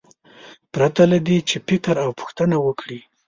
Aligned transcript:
پرته 0.73 1.03
له 1.11 1.17
دې 1.27 1.37
چې 1.49 1.57
فکر 1.67 1.95
او 2.05 2.09
پوښتنه 2.19 2.55
وکړي. 2.65 2.99